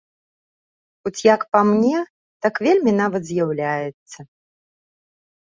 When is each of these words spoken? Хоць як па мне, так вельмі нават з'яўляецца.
Хоць 1.07 1.21
як 1.35 1.41
па 1.55 1.61
мне, 1.71 1.99
так 2.47 2.55
вельмі 2.69 2.91
нават 3.01 3.23
з'яўляецца. 3.29 4.19